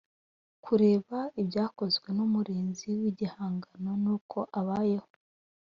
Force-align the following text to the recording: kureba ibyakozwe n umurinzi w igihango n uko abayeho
kureba 0.63 1.19
ibyakozwe 1.41 2.07
n 2.17 2.19
umurinzi 2.27 2.87
w 3.01 3.03
igihango 3.11 3.69
n 4.03 4.05
uko 4.15 4.39
abayeho 4.59 5.09